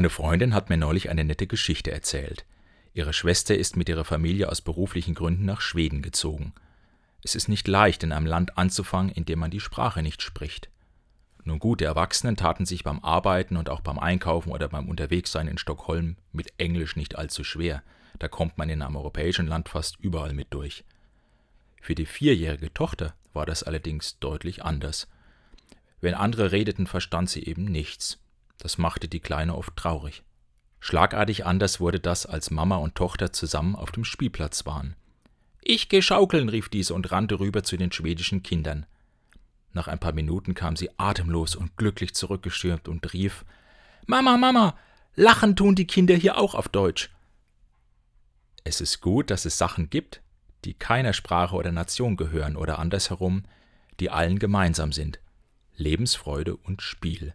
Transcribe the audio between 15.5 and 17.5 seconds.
Stockholm mit Englisch nicht allzu